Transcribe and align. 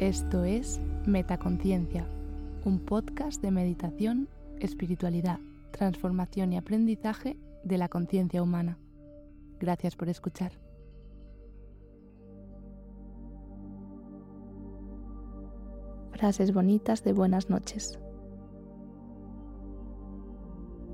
Esto 0.00 0.44
es 0.44 0.80
Metaconciencia, 1.04 2.08
un 2.64 2.78
podcast 2.78 3.42
de 3.42 3.50
meditación, 3.50 4.30
espiritualidad, 4.58 5.40
transformación 5.72 6.54
y 6.54 6.56
aprendizaje 6.56 7.36
de 7.64 7.76
la 7.76 7.90
conciencia 7.90 8.42
humana. 8.42 8.78
Gracias 9.60 9.96
por 9.96 10.08
escuchar. 10.08 10.52
Frases 16.12 16.54
bonitas 16.54 17.04
de 17.04 17.12
buenas 17.12 17.50
noches. 17.50 17.98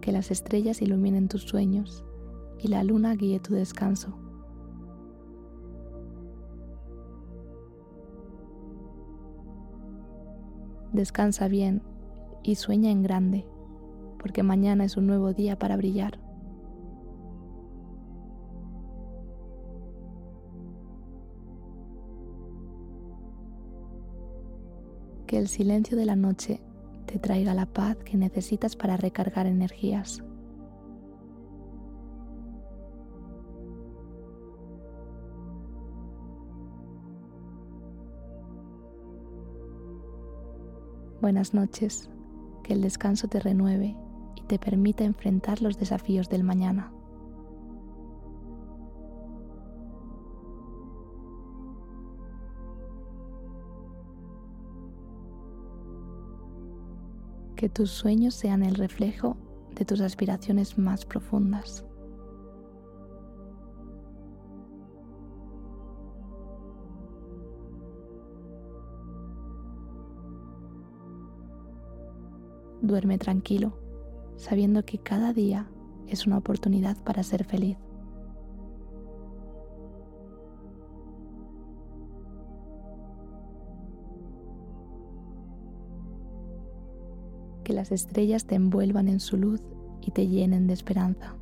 Que 0.00 0.12
las 0.12 0.30
estrellas 0.30 0.80
iluminen 0.80 1.28
tus 1.28 1.42
sueños 1.42 2.06
y 2.58 2.68
la 2.68 2.82
luna 2.82 3.14
guíe 3.16 3.38
tu 3.38 3.52
descanso. 3.52 4.23
Descansa 10.94 11.48
bien 11.48 11.82
y 12.44 12.54
sueña 12.54 12.92
en 12.92 13.02
grande, 13.02 13.44
porque 14.20 14.44
mañana 14.44 14.84
es 14.84 14.96
un 14.96 15.08
nuevo 15.08 15.32
día 15.32 15.58
para 15.58 15.76
brillar. 15.76 16.20
Que 25.26 25.36
el 25.36 25.48
silencio 25.48 25.96
de 25.96 26.06
la 26.06 26.14
noche 26.14 26.60
te 27.06 27.18
traiga 27.18 27.54
la 27.54 27.66
paz 27.66 27.96
que 27.96 28.16
necesitas 28.16 28.76
para 28.76 28.96
recargar 28.96 29.48
energías. 29.48 30.22
Buenas 41.24 41.54
noches, 41.54 42.10
que 42.62 42.74
el 42.74 42.82
descanso 42.82 43.28
te 43.28 43.40
renueve 43.40 43.96
y 44.36 44.42
te 44.42 44.58
permita 44.58 45.04
enfrentar 45.04 45.62
los 45.62 45.78
desafíos 45.78 46.28
del 46.28 46.44
mañana. 46.44 46.92
Que 57.56 57.70
tus 57.70 57.90
sueños 57.90 58.34
sean 58.34 58.62
el 58.62 58.74
reflejo 58.74 59.38
de 59.74 59.86
tus 59.86 60.02
aspiraciones 60.02 60.76
más 60.76 61.06
profundas. 61.06 61.86
Duerme 72.84 73.16
tranquilo, 73.16 73.78
sabiendo 74.36 74.84
que 74.84 74.98
cada 74.98 75.32
día 75.32 75.70
es 76.06 76.26
una 76.26 76.36
oportunidad 76.36 77.02
para 77.02 77.22
ser 77.22 77.44
feliz. 77.44 77.78
Que 87.64 87.72
las 87.72 87.90
estrellas 87.90 88.44
te 88.44 88.54
envuelvan 88.54 89.08
en 89.08 89.18
su 89.18 89.38
luz 89.38 89.62
y 90.02 90.10
te 90.10 90.28
llenen 90.28 90.66
de 90.66 90.74
esperanza. 90.74 91.38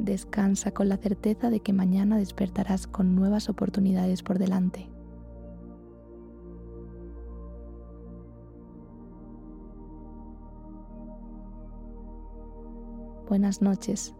Descansa 0.00 0.70
con 0.70 0.88
la 0.88 0.96
certeza 0.96 1.50
de 1.50 1.60
que 1.60 1.74
mañana 1.74 2.16
despertarás 2.16 2.86
con 2.86 3.14
nuevas 3.14 3.50
oportunidades 3.50 4.22
por 4.22 4.38
delante. 4.38 4.88
Buenas 13.28 13.60
noches, 13.60 14.14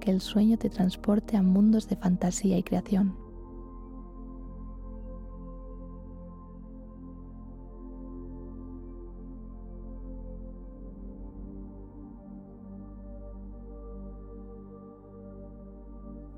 que 0.00 0.10
el 0.10 0.20
sueño 0.20 0.58
te 0.58 0.68
transporte 0.68 1.36
a 1.36 1.42
mundos 1.42 1.88
de 1.88 1.94
fantasía 1.94 2.58
y 2.58 2.64
creación. 2.64 3.23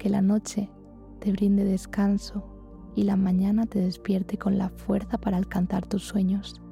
Que 0.06 0.10
la 0.10 0.22
noche 0.22 0.70
te 1.18 1.32
brinde 1.32 1.64
descanso 1.64 2.44
y 2.94 3.02
la 3.02 3.16
mañana 3.16 3.66
te 3.66 3.80
despierte 3.80 4.38
con 4.38 4.56
la 4.56 4.68
fuerza 4.68 5.18
para 5.18 5.36
alcanzar 5.36 5.84
tus 5.84 6.04
sueños. 6.04 6.62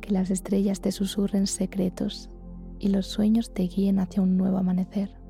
Que 0.00 0.10
las 0.10 0.30
estrellas 0.30 0.80
te 0.80 0.90
susurren 0.90 1.46
secretos 1.46 2.30
y 2.78 2.88
los 2.88 3.06
sueños 3.08 3.52
te 3.52 3.64
guíen 3.64 3.98
hacia 3.98 4.22
un 4.22 4.38
nuevo 4.38 4.56
amanecer. 4.56 5.21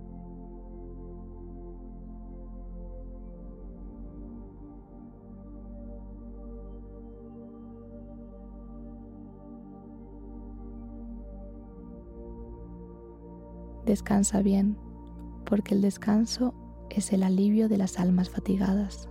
Descansa 13.92 14.40
bien, 14.40 14.78
porque 15.44 15.74
el 15.74 15.82
descanso 15.82 16.54
es 16.88 17.12
el 17.12 17.22
alivio 17.22 17.68
de 17.68 17.76
las 17.76 18.00
almas 18.00 18.30
fatigadas. 18.30 19.10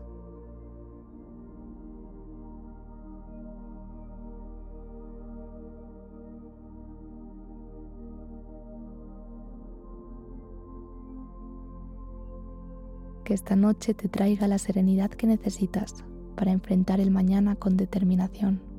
Que 13.24 13.36
esta 13.36 13.56
noche 13.56 13.94
te 13.94 14.10
traiga 14.10 14.48
la 14.48 14.58
serenidad 14.58 15.12
que 15.12 15.28
necesitas 15.28 16.04
para 16.36 16.52
enfrentar 16.52 17.00
el 17.00 17.12
mañana 17.12 17.56
con 17.56 17.78
determinación. 17.78 18.71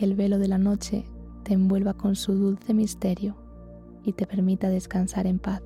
Que 0.00 0.06
el 0.06 0.14
velo 0.14 0.38
de 0.38 0.48
la 0.48 0.56
noche 0.56 1.04
te 1.42 1.52
envuelva 1.52 1.92
con 1.92 2.16
su 2.16 2.32
dulce 2.32 2.72
misterio 2.72 3.36
y 4.02 4.14
te 4.14 4.26
permita 4.26 4.70
descansar 4.70 5.26
en 5.26 5.38
paz. 5.38 5.60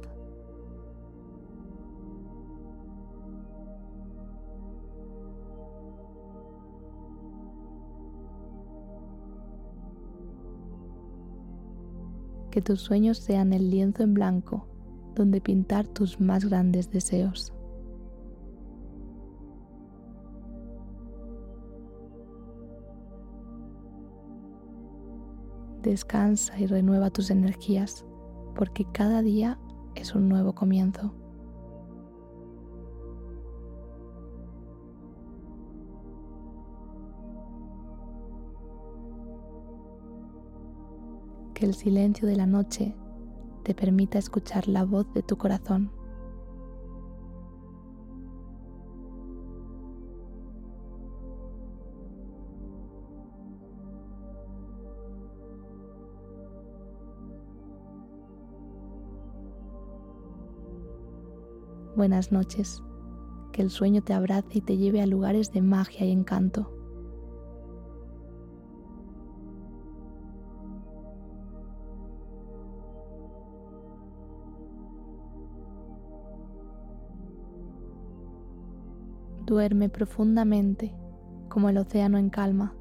Que 12.50 12.60
tus 12.60 12.80
sueños 12.80 13.18
sean 13.18 13.52
el 13.52 13.70
lienzo 13.70 14.02
en 14.02 14.14
blanco 14.14 14.66
donde 15.14 15.40
pintar 15.40 15.86
tus 15.86 16.20
más 16.20 16.44
grandes 16.44 16.90
deseos. 16.90 17.52
Descansa 25.84 26.58
y 26.58 26.66
renueva 26.66 27.10
tus 27.10 27.28
energías 27.28 28.06
porque 28.54 28.86
cada 28.90 29.20
día 29.20 29.58
es 29.94 30.14
un 30.14 30.30
nuevo 30.30 30.54
comienzo. 30.54 31.14
Que 41.52 41.66
el 41.66 41.74
silencio 41.74 42.26
de 42.26 42.36
la 42.36 42.46
noche 42.46 42.96
te 43.62 43.74
permita 43.74 44.18
escuchar 44.18 44.66
la 44.68 44.84
voz 44.84 45.12
de 45.12 45.22
tu 45.22 45.36
corazón. 45.36 45.90
Buenas 61.96 62.32
noches. 62.32 62.82
Que 63.52 63.62
el 63.62 63.70
sueño 63.70 64.02
te 64.02 64.12
abrace 64.14 64.58
y 64.58 64.60
te 64.62 64.76
lleve 64.76 65.00
a 65.00 65.06
lugares 65.06 65.52
de 65.52 65.62
magia 65.62 66.04
y 66.04 66.10
encanto. 66.10 66.68
Duerme 79.46 79.88
profundamente 79.88 80.92
como 81.48 81.68
el 81.68 81.78
océano 81.78 82.18
en 82.18 82.28
calma 82.28 82.74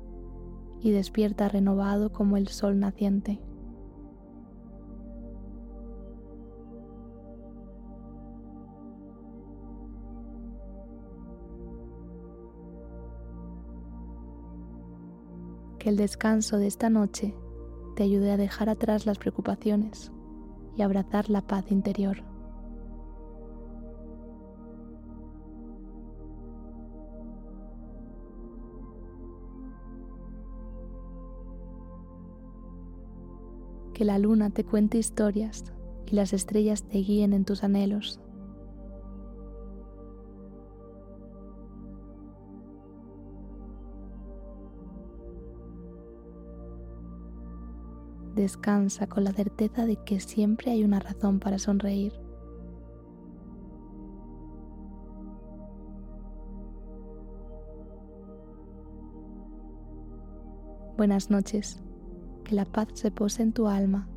y 0.82 0.90
despierta 0.90 1.50
renovado 1.50 2.12
como 2.12 2.36
el 2.36 2.48
sol 2.48 2.80
naciente. 2.80 3.40
Que 15.84 15.90
el 15.90 15.98
descanso 15.98 16.60
de 16.60 16.68
esta 16.68 16.90
noche 16.90 17.36
te 17.98 18.04
ayude 18.04 18.32
a 18.32 18.38
dejar 18.38 18.70
atrás 18.70 19.06
las 19.06 19.18
preocupaciones 19.18 20.14
y 20.78 20.82
abrazar 20.82 21.30
la 21.30 21.46
paz 21.46 21.72
interior. 21.72 22.24
que 33.94 34.06
la 34.06 34.18
luna 34.18 34.50
te 34.50 34.64
cuente 34.64 34.98
historias 34.98 35.66
y 36.08 36.16
las 36.16 36.32
estrellas 36.32 36.84
te 36.84 37.00
guíen 37.00 37.34
en 37.34 37.44
tus 37.44 37.64
anhelos. 37.64 38.23
Descansa 48.36 49.06
con 49.06 49.24
la 49.24 49.32
certeza 49.32 49.86
de 49.86 49.96
que 49.96 50.20
siempre 50.20 50.72
hay 50.72 50.84
una 50.84 51.00
razón 51.00 51.40
para 51.40 51.60
sonreír. 51.60 52.14
Buenas 60.98 61.30
noches 61.30 61.80
que 62.44 62.56
la 62.56 62.66
paz 62.66 62.88
se 62.94 63.12
pose 63.12 63.44
en 63.44 63.54
tu 63.54 63.68
alma 63.68 64.08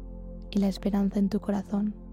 y 0.51 0.61
la 0.61 0.69
esperanza 0.69 1.19
en 1.19 1.29
tu 1.29 1.41
corazón. 1.41 2.06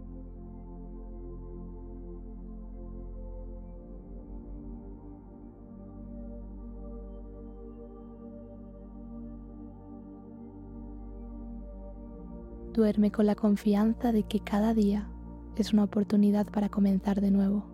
Duerme 12.74 13.12
con 13.12 13.28
la 13.28 13.36
confianza 13.36 14.12
de 14.12 14.24
que 14.24 14.40
cada 14.40 14.74
día 14.74 15.08
es 15.56 15.74
una 15.74 15.84
oportunidad 15.84 16.48
para 16.48 16.70
comenzar 16.70 17.22
de 17.22 17.30
nuevo. 17.30 17.66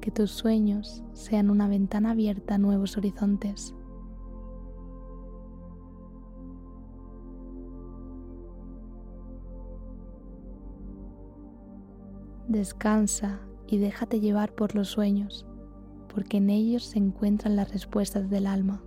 que 0.00 0.10
tus 0.12 0.30
sueños 0.30 1.04
sean 1.12 1.50
una 1.50 1.68
ventana 1.68 2.12
abierta 2.12 2.54
a 2.54 2.58
nuevos 2.58 2.96
horizontes. 2.96 3.74
Descansa 12.48 13.47
y 13.68 13.76
déjate 13.76 14.18
llevar 14.18 14.54
por 14.54 14.74
los 14.74 14.88
sueños, 14.88 15.46
porque 16.12 16.38
en 16.38 16.48
ellos 16.48 16.84
se 16.84 16.98
encuentran 16.98 17.54
las 17.54 17.70
respuestas 17.70 18.30
del 18.30 18.46
alma. 18.46 18.82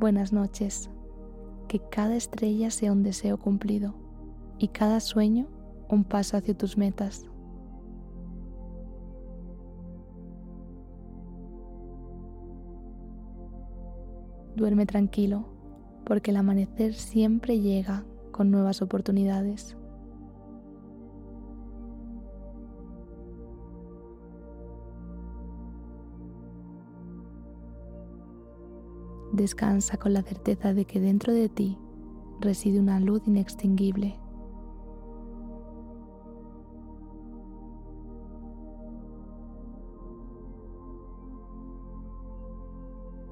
Buenas 0.00 0.32
noches. 0.32 0.90
Que 1.68 1.80
cada 1.80 2.16
estrella 2.16 2.70
sea 2.70 2.92
un 2.92 3.02
deseo 3.02 3.38
cumplido 3.38 3.94
y 4.58 4.68
cada 4.68 5.00
sueño 5.00 5.46
un 5.88 6.04
paso 6.04 6.36
hacia 6.36 6.56
tus 6.56 6.76
metas. 6.76 7.28
Duerme 14.56 14.86
tranquilo, 14.86 15.44
porque 16.06 16.30
el 16.30 16.38
amanecer 16.38 16.94
siempre 16.94 17.60
llega 17.60 18.04
con 18.32 18.50
nuevas 18.50 18.80
oportunidades. 18.80 19.76
Descansa 29.32 29.98
con 29.98 30.14
la 30.14 30.22
certeza 30.22 30.72
de 30.72 30.86
que 30.86 31.00
dentro 31.00 31.34
de 31.34 31.50
ti 31.50 31.76
reside 32.40 32.80
una 32.80 32.98
luz 32.98 33.20
inextinguible. 33.26 34.18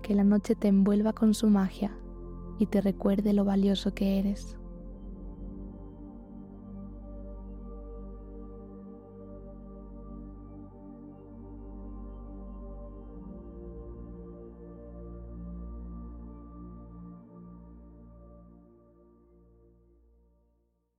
Que 0.05 0.15
la 0.15 0.23
noche 0.23 0.55
te 0.55 0.69
envuelva 0.69 1.15
con 1.15 1.33
su 1.33 1.49
magia 1.49 1.97
y 2.59 2.67
te 2.67 2.83
recuerde 2.83 3.33
lo 3.33 3.47
valioso 3.47 3.95
que 3.95 4.19
eres. 4.19 4.59